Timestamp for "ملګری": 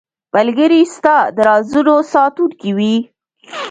0.35-0.81